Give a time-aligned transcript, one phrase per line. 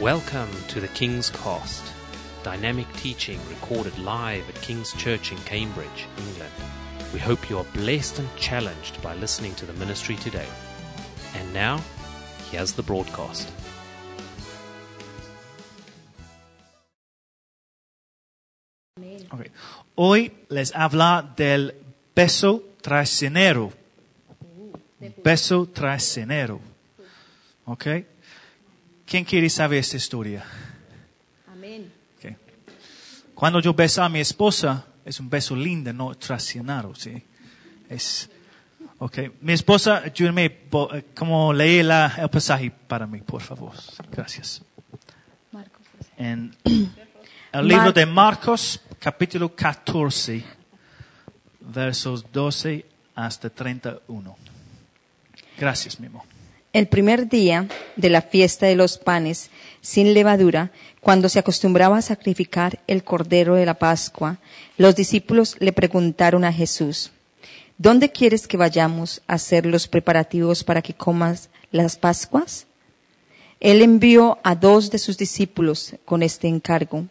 [0.00, 1.82] Welcome to the King's Cast,
[2.42, 6.52] dynamic teaching recorded live at King's Church in Cambridge, England.
[7.14, 10.46] We hope you are blessed and challenged by listening to the ministry today.
[11.34, 11.80] And now,
[12.50, 13.50] here's the broadcast.
[19.30, 19.50] Ok.
[19.94, 21.74] Hoy les habla del
[22.14, 23.72] beso traicionero.
[25.24, 26.60] Beso traicionero.
[27.64, 27.86] ¿Ok?
[29.06, 30.44] ¿Quién quiere saber esta historia?
[31.50, 31.92] Amén.
[32.18, 32.32] Ok.
[33.34, 37.22] Cuando yo beso a mi esposa, es un beso lindo, no traicionero, ¿sí?
[37.88, 38.28] Es,
[38.98, 39.18] ok.
[39.42, 43.72] Mi esposa, ayúdame, eh, como leí la- el pasaje para mí, por favor.
[44.10, 44.62] Gracias.
[45.52, 45.82] Marcos.
[46.18, 46.54] En
[47.52, 50.42] el libro de Marcos, capítulo 14,
[51.60, 52.84] versos 12
[53.14, 54.36] hasta 31.
[55.58, 56.24] Gracias, Mimo.
[56.76, 59.48] El primer día de la fiesta de los panes
[59.80, 64.36] sin levadura, cuando se acostumbraba a sacrificar el cordero de la Pascua,
[64.76, 67.12] los discípulos le preguntaron a Jesús,
[67.78, 72.66] ¿Dónde quieres que vayamos a hacer los preparativos para que comas las Pascuas?
[73.58, 77.06] Él envió a dos de sus discípulos con este encargo.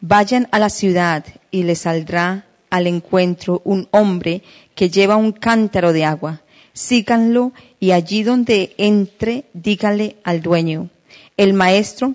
[0.00, 4.44] Vayan a la ciudad y les saldrá al encuentro un hombre
[4.76, 6.43] que lleva un cántaro de agua.
[6.74, 10.90] Síganlo y allí donde entre, dígale al dueño.
[11.36, 12.14] El maestro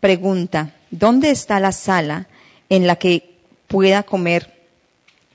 [0.00, 2.26] pregunta, ¿dónde está la sala
[2.68, 3.38] en la que
[3.68, 4.52] pueda comer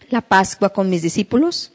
[0.10, 1.72] la Pascua con mis discípulos?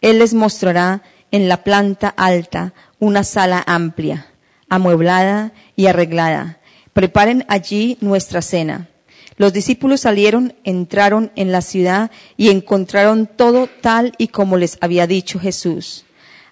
[0.00, 4.28] Él les mostrará en la planta alta una sala amplia,
[4.68, 6.60] amueblada y arreglada.
[6.92, 8.88] Preparen allí nuestra cena.
[9.36, 15.06] Los discípulos salieron, entraron en la ciudad y encontraron todo tal y como les había
[15.06, 16.04] dicho Jesús.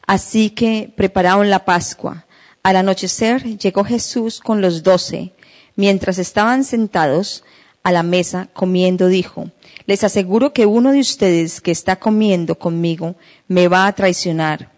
[0.07, 2.27] Así que prepararon la Pascua.
[2.62, 5.33] Al anochecer llegó Jesús con los doce.
[5.77, 7.43] Mientras estaban sentados
[7.83, 9.50] a la mesa comiendo, dijo,
[9.87, 13.17] les aseguro que uno de ustedes que está comiendo conmigo
[13.49, 14.73] me va a traicionar.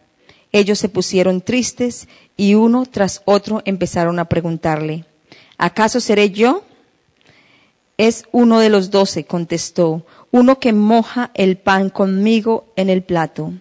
[0.53, 5.05] Ellos se pusieron tristes y uno tras otro empezaron a preguntarle,
[5.59, 6.65] ¿acaso seré yo?
[7.99, 13.53] Es uno de los doce, contestó, uno que moja el pan conmigo en el plato.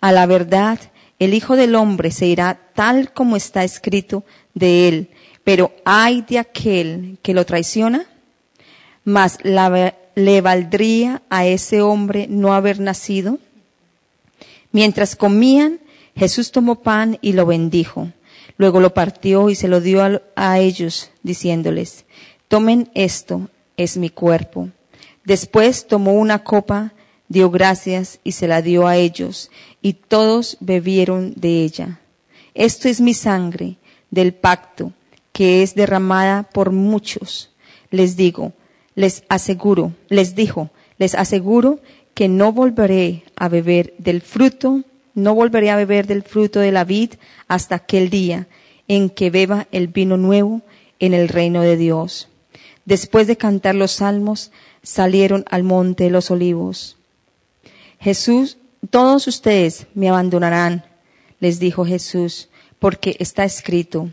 [0.00, 0.78] A la verdad,
[1.18, 5.10] el Hijo del Hombre se irá tal como está escrito de él,
[5.44, 8.06] pero ay de aquel que lo traiciona.
[9.04, 13.38] Mas le valdría a ese hombre no haber nacido.
[14.72, 15.80] Mientras comían,
[16.16, 18.08] Jesús tomó pan y lo bendijo.
[18.56, 22.04] Luego lo partió y se lo dio a ellos, diciéndoles,
[22.48, 23.48] tomen esto,
[23.82, 24.68] es mi cuerpo.
[25.24, 26.92] Después tomó una copa,
[27.28, 32.00] dio gracias y se la dio a ellos, y todos bebieron de ella.
[32.54, 33.76] Esto es mi sangre
[34.10, 34.92] del pacto,
[35.32, 37.50] que es derramada por muchos.
[37.90, 38.52] Les digo,
[38.94, 41.80] les aseguro, les dijo, les aseguro
[42.12, 44.82] que no volveré a beber del fruto,
[45.14, 47.12] no volveré a beber del fruto de la vid
[47.48, 48.46] hasta aquel día
[48.88, 50.60] en que beba el vino nuevo
[50.98, 52.29] en el reino de Dios.
[52.84, 54.50] Después de cantar los salmos,
[54.82, 56.96] salieron al monte de los olivos.
[58.00, 58.58] Jesús,
[58.88, 60.84] todos ustedes me abandonarán,
[61.38, 62.48] les dijo Jesús,
[62.78, 64.10] porque está escrito,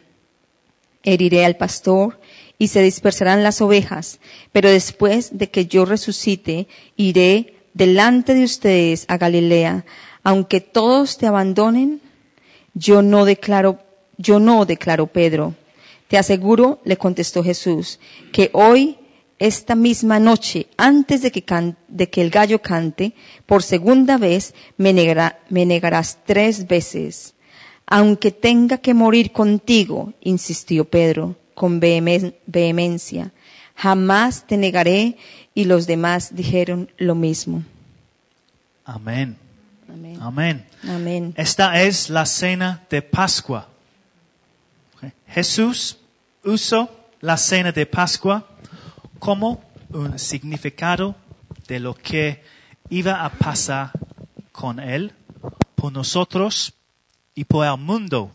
[1.03, 2.19] heriré al pastor
[2.57, 4.19] y se dispersarán las ovejas,
[4.51, 9.85] pero después de que yo resucite, iré delante de ustedes a Galilea,
[10.23, 12.01] aunque todos te abandonen,
[12.73, 13.79] yo no declaro,
[14.17, 15.55] yo no declaro Pedro.
[16.07, 17.99] Te aseguro, le contestó Jesús,
[18.31, 18.97] que hoy,
[19.39, 23.13] esta misma noche, antes de que, can- de que el gallo cante,
[23.45, 27.33] por segunda vez me, negará- me negarás tres veces.
[27.85, 33.31] Aunque tenga que morir contigo, insistió Pedro con vehemen- vehemencia,
[33.75, 35.17] jamás te negaré.
[35.53, 37.63] Y los demás dijeron lo mismo.
[38.85, 39.35] Amén.
[39.91, 40.17] Amén.
[40.21, 40.65] Amén.
[40.87, 41.33] Amén.
[41.35, 43.67] Esta es la cena de Pascua.
[45.29, 45.97] Jesús
[46.43, 46.89] usó
[47.19, 48.47] la cena de Pascua
[49.19, 51.15] como un significado
[51.67, 52.43] de lo que
[52.89, 53.91] iba a pasar
[54.51, 55.13] con Él,
[55.75, 56.73] por nosotros
[57.35, 58.31] y por el mundo.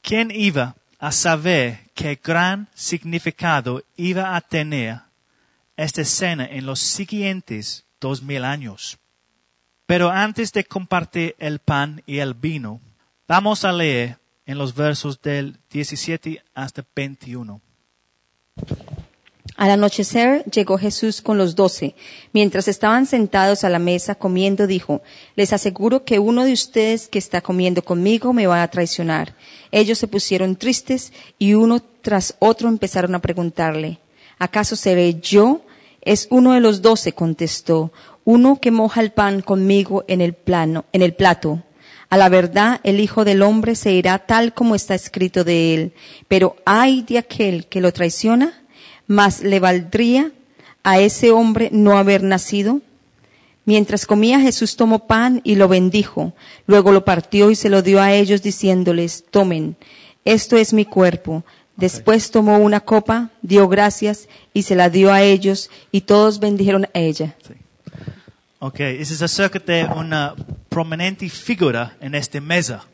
[0.00, 5.00] ¿Quién iba a saber qué gran significado iba a tener
[5.76, 8.98] esta cena en los siguientes dos mil años?
[9.86, 12.80] Pero antes de compartir el pan y el vino,
[13.28, 17.60] vamos a leer en los versos del 17 hasta 21.
[19.56, 21.94] Al anochecer llegó Jesús con los doce.
[22.32, 25.02] Mientras estaban sentados a la mesa comiendo, dijo,
[25.34, 29.34] Les aseguro que uno de ustedes que está comiendo conmigo me va a traicionar.
[29.72, 33.98] Ellos se pusieron tristes y uno tras otro empezaron a preguntarle,
[34.38, 35.62] ¿acaso seré yo?
[36.02, 37.92] Es uno de los doce, contestó,
[38.24, 41.62] uno que moja el pan conmigo en el plano, en el plato.
[42.08, 45.92] A la verdad, el Hijo del Hombre se irá tal como está escrito de él.
[46.28, 48.62] Pero ay de aquel que lo traiciona,
[49.06, 50.32] más le valdría
[50.84, 52.80] a ese hombre no haber nacido.
[53.64, 56.32] Mientras comía Jesús tomó pan y lo bendijo,
[56.68, 59.76] luego lo partió y se lo dio a ellos diciéndoles, tomen,
[60.24, 61.44] esto es mi cuerpo.
[61.74, 66.84] Después tomó una copa, dio gracias y se la dio a ellos y todos bendijeron
[66.94, 67.34] a ella.
[67.46, 67.54] Sí.
[68.60, 70.34] Ok, ese es acerca de una
[70.76, 72.84] prominente figura en esta mesa.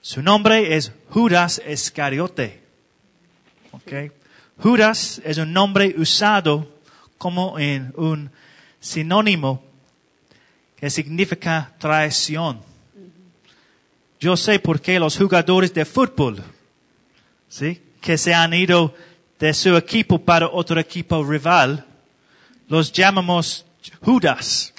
[0.00, 2.60] Su nombre es Judas Iscariote.
[3.70, 4.10] Ok.
[4.58, 6.66] Judas es un nombre usado
[7.18, 8.32] como en un
[8.80, 9.62] sinónimo
[10.74, 12.60] que significa traición.
[14.18, 16.42] Yo sé por qué los jugadores de fútbol,
[17.48, 17.80] ¿sí?
[18.00, 18.92] que se han ido
[19.38, 21.86] de su equipo para otro equipo rival,
[22.66, 23.64] los llamamos
[24.02, 24.74] Judas.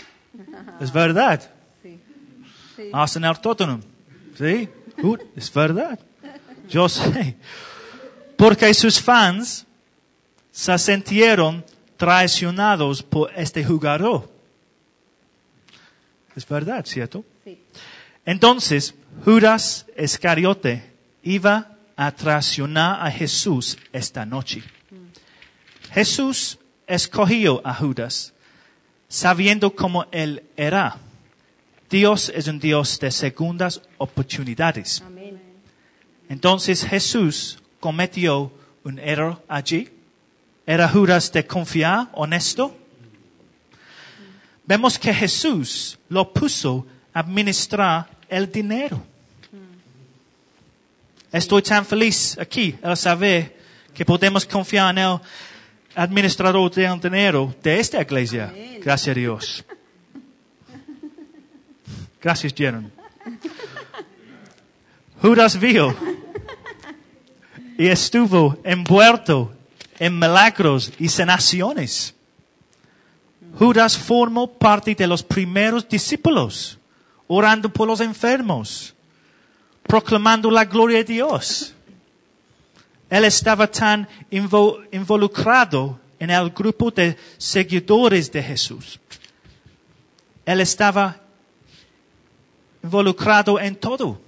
[0.82, 1.61] Es verdad.
[2.94, 3.82] Arsenal Tottenham.
[4.38, 4.70] ¿Sí?
[5.36, 6.00] Es verdad.
[6.70, 7.36] Yo sé.
[8.38, 9.66] Porque sus fans
[10.52, 11.64] se sintieron
[11.98, 14.30] traicionados por este jugador.
[16.36, 17.26] Es verdad, ¿cierto?
[18.26, 18.94] Entonces,
[19.26, 20.92] Judas Iscariote
[21.24, 24.64] iba a traicionar a Jesús esta noche.
[25.94, 26.58] Jesús
[26.88, 28.34] escogió a Judas
[29.08, 30.98] sabiendo cómo él era.
[31.92, 35.04] Dios es un Dios de segundas oportunidades.
[36.30, 38.50] Entonces Jesús cometió
[38.86, 39.90] un error allí.
[40.66, 42.78] ¿Era Judas de confiar, honesto?
[44.66, 49.04] Vemos que Jesús lo puso a administrar el dinero.
[51.30, 53.58] Estoy tan feliz aquí al saber
[53.94, 55.20] que podemos confiar en el
[55.96, 58.54] administrador del dinero de esta iglesia.
[58.82, 59.66] Gracias a Dios.
[62.22, 62.92] Gracias, Jeron.
[65.22, 65.96] Judas vio
[67.78, 69.54] y estuvo envuelto
[70.00, 72.16] en milagros y sanaciones.
[73.58, 76.80] Judas formó parte de los primeros discípulos,
[77.28, 78.94] orando por los enfermos,
[79.84, 81.74] proclamando la gloria de Dios.
[83.10, 89.00] Él estaba tan invo- involucrado en el grupo de seguidores de Jesús.
[90.46, 91.21] Él estaba
[92.84, 94.20] involucrado en todo.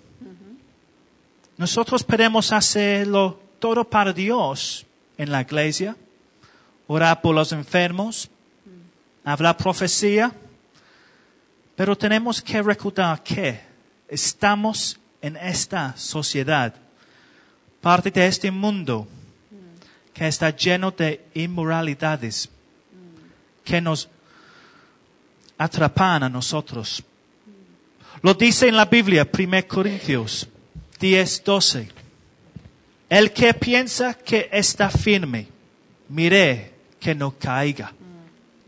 [1.58, 4.86] Nosotros podemos hacerlo todo para Dios
[5.18, 5.96] en la iglesia,
[6.88, 8.30] orar por los enfermos,
[9.24, 10.34] hablar profecía,
[11.76, 13.62] pero tenemos que recordar que
[14.08, 16.74] estamos en esta sociedad,
[17.82, 19.08] parte de este mundo
[20.14, 22.50] que está lleno de inmoralidades,
[23.64, 24.10] que nos
[25.58, 27.04] atrapan a nosotros.
[28.21, 30.48] Lo dice en la Biblia, 1 Corintios
[31.00, 31.89] 10, 12.
[33.10, 35.48] El que piensa que está firme,
[36.10, 37.92] mire que no caiga.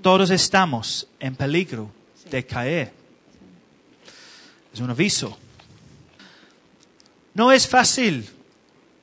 [0.01, 1.89] Todos estamos en peligro
[2.30, 2.92] de caer.
[4.74, 5.38] Es un aviso.
[7.33, 8.29] No es fácil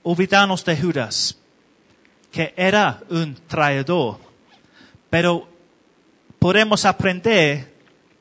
[0.02, 1.36] olvidarnos de Judas,
[2.30, 4.18] que era un traidor,
[5.08, 5.48] pero
[6.38, 7.71] podemos aprender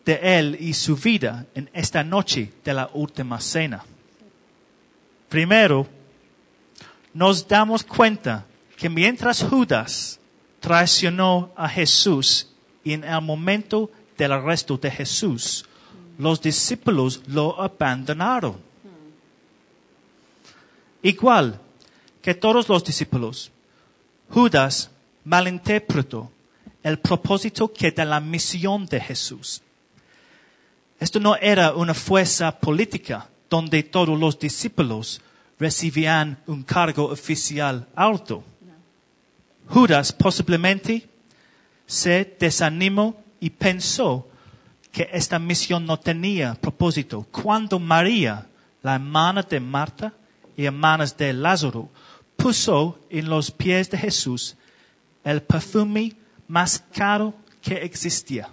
[0.06, 3.84] de él y su vida en esta noche de la última cena.
[5.30, 5.88] Primero,
[7.14, 8.46] nos damos cuenta
[8.78, 10.20] que mientras Judas
[10.60, 12.48] traicionó a Jesús
[12.84, 15.66] y en el momento del arresto de Jesús,
[16.18, 18.58] los discípulos lo abandonaron.
[21.02, 21.60] Igual
[22.22, 23.52] que todos los discípulos,
[24.30, 24.92] Judas
[25.24, 26.32] malinterpretó
[26.84, 29.62] el propósito que de la misión de Jesús.
[31.02, 35.20] Esto no era una fuerza política donde todos los discípulos
[35.58, 38.44] recibían un cargo oficial alto.
[39.68, 41.10] Judas posiblemente
[41.88, 44.30] se desanimó y pensó
[44.92, 47.26] que esta misión no tenía propósito.
[47.32, 48.46] Cuando María,
[48.84, 50.14] la hermana de Marta
[50.56, 51.90] y hermanas de Lázaro,
[52.36, 54.56] puso en los pies de Jesús
[55.24, 56.16] el perfume
[56.48, 58.50] más caro que existía.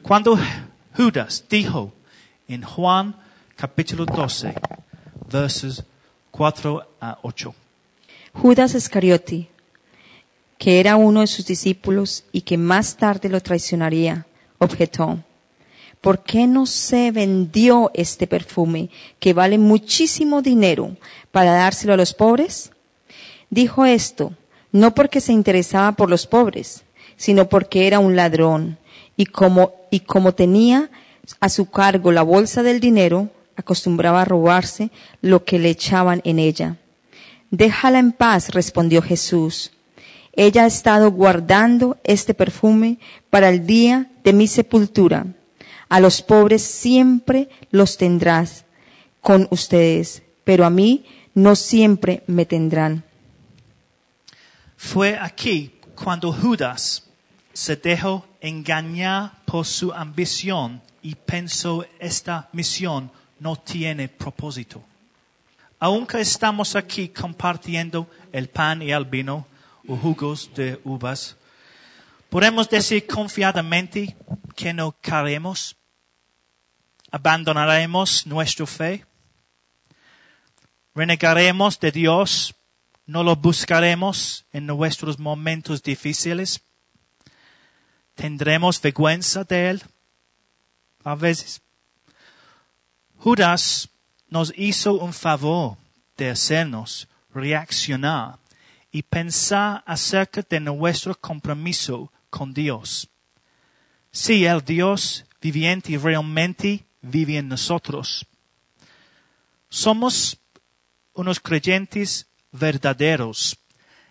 [0.00, 0.38] Cuando
[0.96, 1.92] Judas dijo
[2.48, 3.14] en Juan
[3.54, 4.54] capítulo 12,
[5.30, 5.84] versos
[6.30, 7.54] 4 a 8.
[8.32, 9.48] Judas Iscariote,
[10.58, 14.26] que era uno de sus discípulos y que más tarde lo traicionaría,
[14.58, 15.20] objetó,
[16.00, 20.96] ¿por qué no se vendió este perfume que vale muchísimo dinero
[21.30, 22.72] para dárselo a los pobres?
[23.48, 24.32] Dijo esto
[24.72, 26.84] no porque se interesaba por los pobres,
[27.16, 28.78] sino porque era un ladrón
[29.20, 30.88] y como, y como tenía
[31.40, 36.38] a su cargo la bolsa del dinero, acostumbraba a robarse lo que le echaban en
[36.38, 36.78] ella.
[37.50, 39.72] Déjala en paz, respondió Jesús.
[40.32, 42.98] Ella ha estado guardando este perfume
[43.28, 45.26] para el día de mi sepultura.
[45.90, 48.64] A los pobres siempre los tendrás
[49.20, 53.04] con ustedes, pero a mí no siempre me tendrán.
[54.78, 57.04] Fue aquí cuando Judas
[57.52, 64.82] se dejó engañar por su ambición y pensó esta misión no tiene propósito.
[65.78, 69.46] Aunque estamos aquí compartiendo el pan y el vino
[69.88, 71.36] o jugos de uvas,
[72.28, 74.14] podemos decir confiadamente
[74.54, 75.74] que no caeremos,
[77.10, 79.06] abandonaremos nuestra fe,
[80.94, 82.54] renegaremos de Dios,
[83.06, 86.60] no lo buscaremos en nuestros momentos difíciles,
[88.14, 89.82] tendremos vergüenza de Él
[91.04, 91.60] a veces.
[93.16, 93.88] Judas
[94.28, 95.76] nos hizo un favor
[96.16, 98.38] de hacernos reaccionar
[98.92, 103.08] y pensar acerca de nuestro compromiso con Dios.
[104.10, 108.26] Si el Dios viviente realmente vive en nosotros.
[109.68, 110.38] Somos
[111.14, 113.58] unos creyentes verdaderos.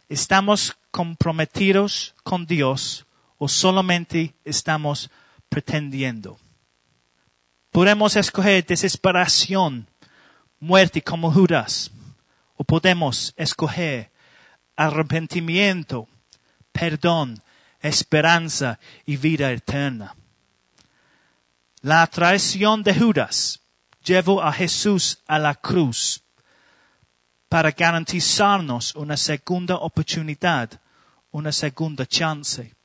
[0.07, 3.05] ¿Estamos comprometidos con Dios
[3.39, 5.09] o solamente estamos
[5.49, 6.37] pretendiendo?
[7.71, 9.89] Podemos escoger desesperación,
[10.59, 11.89] muerte como Judas,
[12.55, 14.11] o podemos escoger
[14.75, 16.07] arrepentimiento,
[16.71, 17.41] perdón,
[17.81, 20.15] esperanza y vida eterna.
[21.81, 23.61] La traición de Judas
[24.03, 26.21] llevó a Jesús a la cruz
[27.47, 30.79] para garantizarnos una segunda oportunidad,
[31.31, 32.75] una segunda chance.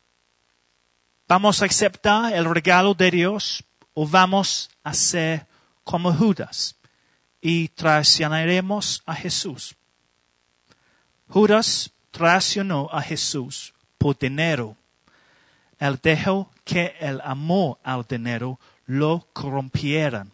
[1.27, 3.65] ¿Vamos a aceptar el regalo de Dios
[3.95, 5.47] o vamos a ser
[5.83, 6.77] como Judas
[7.41, 9.75] y traicionaremos a Jesús?
[11.27, 14.77] Judas traicionó a Jesús por dinero.
[15.79, 20.31] Él dejó que el amor al dinero lo corrompieran.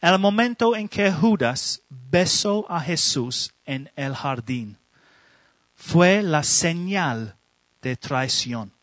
[0.00, 4.78] El momento en que Judas besó a Jesús en el jardín
[5.74, 7.36] fue la señal
[7.82, 8.77] de traición.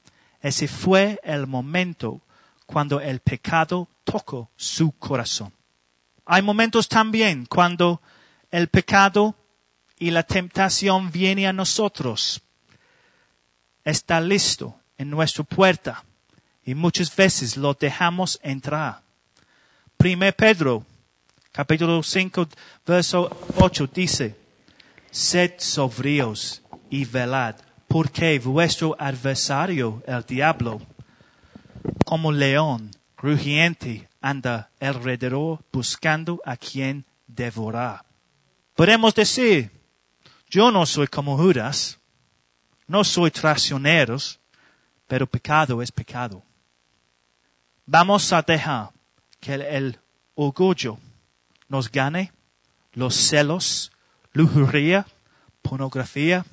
[0.45, 2.21] Ese fue el momento
[2.67, 5.51] cuando el pecado tocó su corazón.
[6.23, 7.99] Hay momentos también cuando
[8.51, 9.33] el pecado
[9.97, 12.43] y la tentación viene a nosotros.
[13.83, 16.03] Está listo en nuestra puerta
[16.63, 19.01] y muchas veces lo dejamos entrar.
[19.97, 20.85] Primer Pedro,
[21.51, 22.47] capítulo 5,
[22.85, 24.37] verso 8 dice,
[25.09, 26.61] sed sobrios
[26.91, 27.55] y velad,
[27.95, 30.81] porque vuestro adversario, el diablo,
[32.03, 38.03] como león rugiente, anda alrededor buscando a quien devorar.
[38.73, 39.71] Podemos decir,
[40.49, 41.97] yo no soy como Judas,
[42.85, 44.41] no soy traicioneros,
[45.07, 46.43] pero pecado es pecado.
[47.85, 48.89] Vamos a dejar
[49.39, 49.97] que el,
[50.33, 50.97] orgullo
[51.69, 52.33] nos gane,
[52.91, 53.89] los celos,
[54.33, 55.07] lujuria,
[55.61, 56.45] pornografía.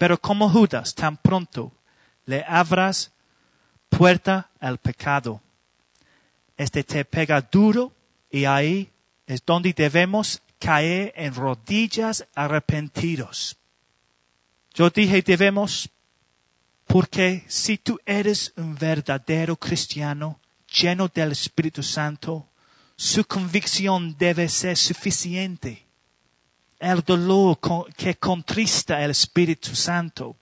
[0.00, 1.72] Pero como Judas, tan pronto
[2.24, 3.12] le abras
[3.90, 5.42] puerta al pecado.
[6.56, 7.92] Este te pega duro
[8.30, 8.90] y ahí
[9.26, 13.58] es donde debemos caer en rodillas arrepentidos.
[14.72, 15.90] Yo dije debemos
[16.86, 20.40] porque si tú eres un verdadero cristiano
[20.80, 22.48] lleno del Espíritu Santo,
[22.96, 25.89] su convicción debe ser suficiente.
[26.80, 27.60] El dolor
[27.94, 30.36] que contrista el Espíritu Santo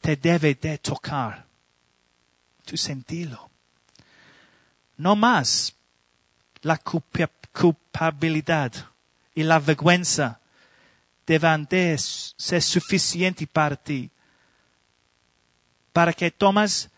[0.00, 1.46] te debe de tocar.
[2.64, 3.50] Tu sentirlo.
[4.96, 5.74] No más
[6.62, 8.72] la culpabilidad
[9.34, 10.40] y la vergüenza
[11.26, 14.10] deben de ser suficiente para ti
[15.92, 16.88] para que tomes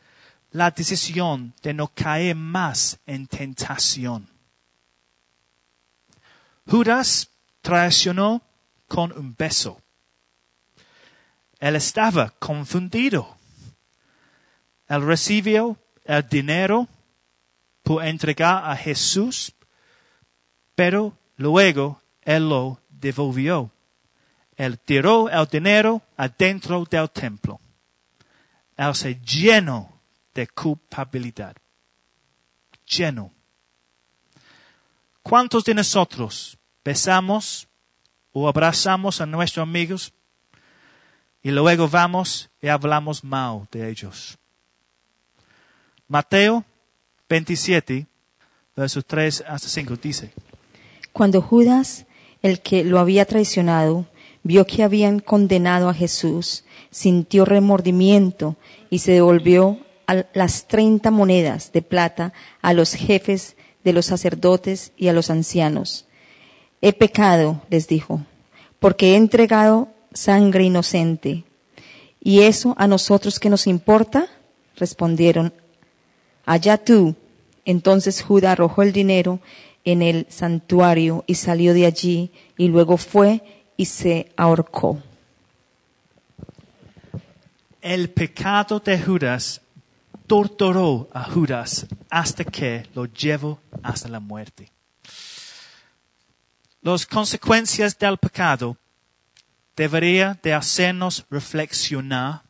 [0.51, 4.29] la decisión de no caer más en tentación.
[6.67, 7.29] Judas
[7.63, 8.43] traicionó
[8.93, 9.81] con un beso.
[11.59, 13.39] Él estaba confundido.
[14.87, 16.87] Él recibió el dinero
[17.83, 19.55] por entregar a Jesús,
[20.75, 23.71] pero luego él lo devolvió.
[24.57, 27.61] Él tiró el dinero adentro del templo.
[28.77, 30.03] Él se llenó
[30.35, 31.57] de culpabilidad.
[32.85, 33.33] Lleno.
[35.23, 37.69] ¿Cuántos de nosotros besamos
[38.33, 40.13] o abrazamos a nuestros amigos
[41.43, 44.39] y luego vamos y hablamos mal de ellos?
[46.09, 46.65] Mateo
[47.29, 48.07] 27,
[48.77, 50.33] versos 3 hasta 5 dice,
[51.13, 52.07] Cuando Judas,
[52.43, 54.07] el que lo había traicionado,
[54.43, 58.57] vio que habían condenado a Jesús, sintió remordimiento
[58.91, 59.79] y se devolvió
[60.35, 66.07] las treinta monedas de plata a los jefes de los sacerdotes y a los ancianos.
[66.83, 68.21] He pecado, les dijo,
[68.79, 71.45] porque he entregado sangre inocente.
[72.21, 74.27] ¿Y eso a nosotros qué nos importa?
[74.77, 75.55] Respondieron,
[76.45, 77.15] allá tú.
[77.65, 79.41] Entonces Judas arrojó el dinero
[79.85, 83.43] en el santuario y salió de allí y luego fue
[83.77, 85.01] y se ahorcó.
[87.83, 89.61] el pecado de Judas
[90.29, 94.71] torturó a Judas hasta que lo llevó hasta la muerte.
[96.83, 98.77] Las consecuencias del pecado
[99.77, 102.43] deberían de hacernos reflexionar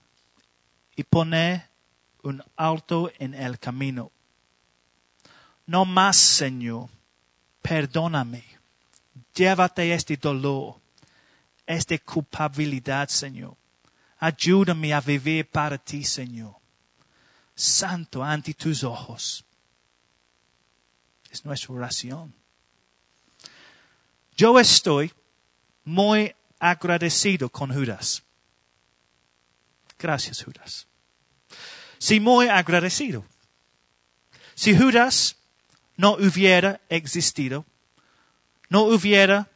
[0.97, 1.69] y poner
[2.23, 4.11] un alto en el camino.
[5.67, 6.89] No más, Señor,
[7.61, 8.43] perdóname.
[9.35, 10.77] Llévate este dolor,
[11.67, 13.55] esta culpabilidad, Señor.
[14.19, 16.55] Ayúdame a vivir para ti, Señor.
[17.55, 19.45] Santo ante tus ojos.
[21.31, 22.42] Es nuestra oración.
[24.43, 25.13] Yo estoy
[25.85, 28.25] muy agradecido con Judas.
[29.97, 30.89] Gracias, Judas.
[31.97, 33.25] Sí, muy agradecido.
[34.57, 35.37] Si Judas
[35.97, 37.65] no hubiera existido,
[38.69, 39.49] no hubiera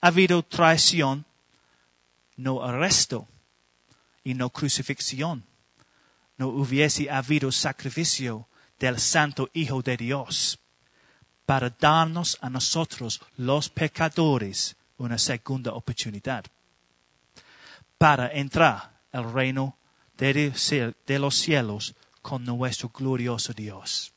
[0.00, 1.26] habido traición,
[2.36, 3.26] no arresto
[4.22, 5.44] y no crucifixión,
[6.36, 8.46] no hubiese habido sacrificio
[8.78, 10.59] del Santo Hijo de Dios
[11.50, 16.44] para darnos a nosotros los pecadores una segunda oportunidad
[17.98, 19.76] para entrar al reino
[20.16, 24.12] de, los cielos con nuestro glorioso Dios.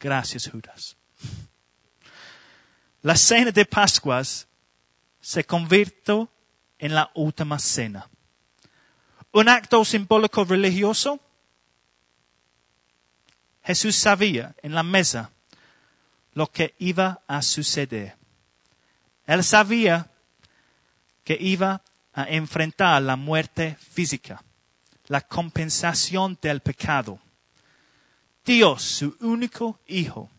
[0.00, 0.96] Gracias, Judas.
[3.02, 4.48] La cena de Pascuas
[5.20, 6.28] se convirtió
[6.80, 8.10] en la última cena.
[9.30, 11.20] Un acto simbólico religioso.
[13.62, 15.30] Jesús sabía en la mesa
[16.34, 18.16] lo que iba a suceder.
[19.26, 20.10] Él sabía
[21.22, 24.42] que iba a enfrentar la muerte física,
[25.06, 27.18] la compensación del pecado.
[28.44, 30.30] Dios, su único Hijo,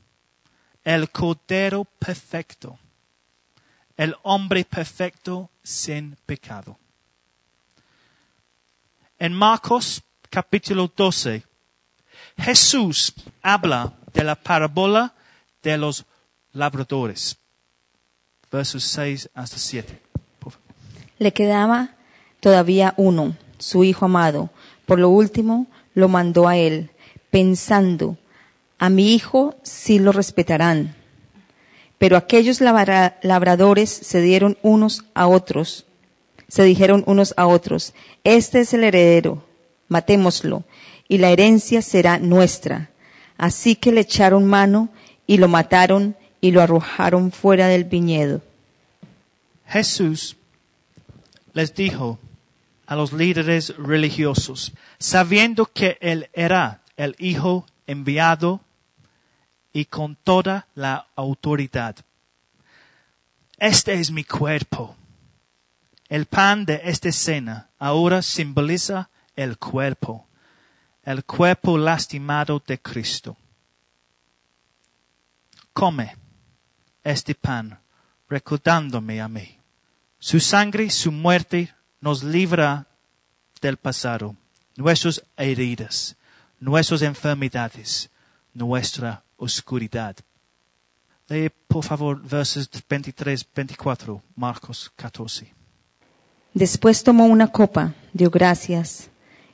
[0.84, 2.78] el Cordero perfecto,
[3.98, 6.78] el hombre perfecto sin pecado.
[9.18, 11.44] En Marcos capítulo 12,
[12.38, 15.15] Jesús habla de la parábola
[15.72, 16.06] de los
[16.54, 17.38] labradores.
[18.52, 20.02] Versos 6 hasta 7.
[21.18, 21.96] Le quedaba
[22.40, 24.50] todavía uno, su hijo amado.
[24.86, 26.92] Por lo último, lo mandó a él,
[27.32, 28.18] pensando,
[28.78, 30.96] a mi hijo sí lo respetarán.
[31.98, 35.86] Pero aquellos labra- labradores se dieron unos a otros,
[36.48, 39.44] se dijeron unos a otros, este es el heredero,
[39.88, 40.64] matémoslo,
[41.08, 42.90] y la herencia será nuestra.
[43.38, 44.90] Así que le echaron mano
[45.28, 48.42] y lo mataron y lo arrojaron fuera del viñedo.
[49.68, 50.38] Jesús
[51.54, 52.20] les dijo
[52.86, 58.62] a los líderes religiosos, sabiendo que Él era el Hijo enviado
[59.74, 61.96] y con toda la autoridad.
[63.58, 64.96] Este es mi cuerpo.
[66.10, 70.28] El pan de esta cena ahora simboliza el cuerpo,
[71.04, 73.36] el cuerpo lastimado de Cristo.
[75.76, 76.16] Come
[77.04, 77.78] este pan
[78.30, 79.60] recordándome a mí.
[80.18, 82.88] Su sangre su muerte nos libra
[83.60, 84.38] del pasado,
[84.78, 86.16] nuestras heridas,
[86.62, 88.10] nuestras enfermedades,
[88.54, 90.16] nuestra oscuridad.
[91.28, 95.54] Lee, por favor, versos 23, 24, Marcos 14.
[96.54, 99.10] Después tomó una copa, dio gracias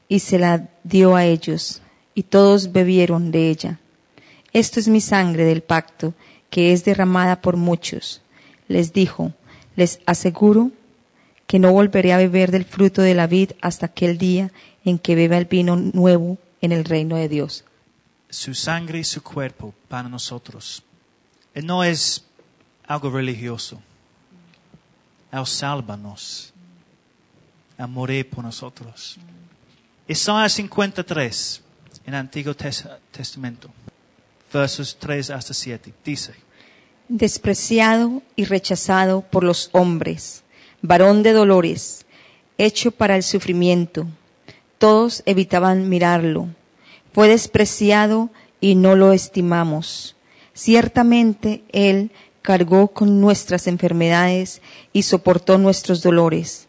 [0.08, 1.82] y se la dio a ellos,
[2.14, 3.80] y todos bebieron de ella.
[4.54, 6.14] Esto es mi sangre del pacto,
[6.50, 8.22] que es derramada por muchos.
[8.68, 9.34] Les dijo,
[9.76, 10.72] les aseguro
[11.48, 14.52] que no volveré a beber del fruto de la vid hasta aquel día
[14.86, 17.64] en que beba el vino nuevo en el reino de Dios.
[18.30, 20.84] Su sangre y su cuerpo para nosotros.
[21.56, 22.24] No es
[22.88, 23.82] algo religioso.
[25.32, 26.54] Él sálvanos.
[27.78, 29.18] Él morir por nosotros.
[30.08, 31.62] Isaías 53,
[32.06, 33.70] en Antiguo Tes- Testamento,
[34.52, 36.34] versos 3 hasta 7, dice,
[37.08, 40.44] despreciado y rechazado por los hombres,
[40.82, 42.06] varón de dolores,
[42.58, 44.08] hecho para el sufrimiento.
[44.78, 46.48] Todos evitaban mirarlo.
[47.14, 50.16] Fue despreciado y no lo estimamos.
[50.54, 52.12] Ciertamente Él
[52.42, 54.62] cargó con nuestras enfermedades
[54.94, 56.68] y soportó nuestros dolores.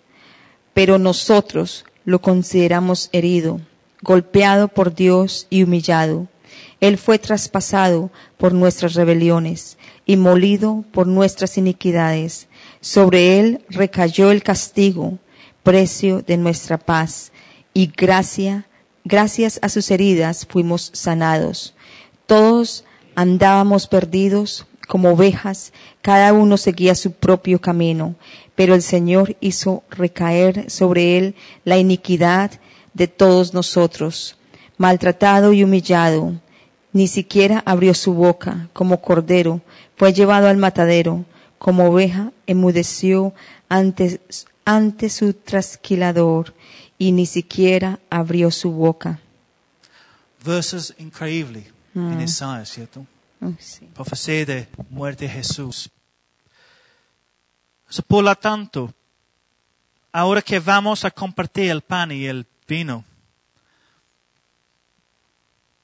[0.75, 3.61] Pero nosotros lo consideramos herido,
[4.03, 6.29] golpeado por Dios y humillado.
[6.83, 12.49] Él fue traspasado por nuestras rebeliones y molido por nuestras iniquidades.
[12.81, 15.21] Sobre él recayó el castigo,
[15.62, 17.31] precio de nuestra paz,
[17.73, 18.66] y gracia,
[19.05, 21.77] gracias a sus heridas fuimos sanados.
[22.27, 28.16] Todos andábamos perdidos como ovejas, cada uno seguía su propio camino,
[28.57, 32.51] pero el Señor hizo recaer sobre él la iniquidad
[32.92, 34.37] de todos nosotros.
[34.79, 36.40] Maltratado y humillado,
[36.93, 39.61] ni siquiera abrió su boca, como cordero,
[39.97, 41.25] fue llevado al matadero,
[41.59, 43.33] como oveja enmudeció
[43.69, 44.21] ante,
[44.65, 46.55] ante su trasquilador,
[46.99, 49.19] y ni siquiera abrió su boca.
[50.45, 53.07] versos increíbles en Isaías, ¿cierto?
[53.59, 53.89] Sí.
[53.95, 55.91] profecía de muerte de Jesús.
[58.07, 58.95] Por lo tanto,
[60.13, 63.05] ahora que vamos a compartir el pan y el vino,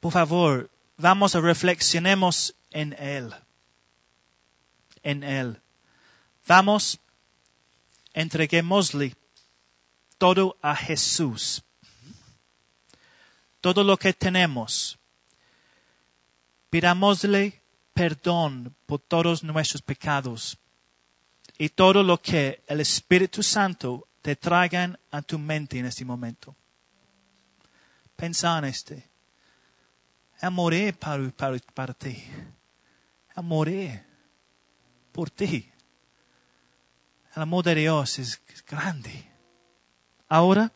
[0.00, 3.32] por favor, vamos a reflexionemos en Él.
[5.02, 5.60] En Él.
[6.46, 6.98] Vamos,
[8.12, 9.14] entreguémosle
[10.18, 11.62] todo a Jesús.
[13.60, 14.98] Todo lo que tenemos.
[16.70, 17.62] Pidámosle
[17.94, 20.58] perdón por todos nuestros pecados
[21.56, 26.54] y todo lo que el Espíritu Santo te traiga a tu mente en este momento.
[28.14, 29.07] Pensa en este.
[30.40, 32.22] Él morir para, para, para ti.
[33.36, 34.02] Él morir
[35.12, 35.70] por ti.
[37.34, 39.24] El amor de Dios es grande.
[40.28, 40.72] Ahora,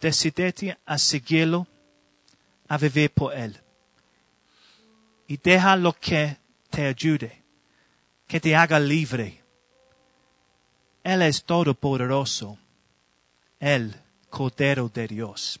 [0.00, 1.66] decidete a seguirlo,
[2.68, 3.60] a vivir por Él
[5.28, 6.38] y deja lo que
[6.70, 7.44] te ayude,
[8.26, 9.44] que te haga libre.
[11.04, 12.58] Él es todopoderoso,
[13.60, 13.94] el
[14.30, 15.60] Cordero de Dios.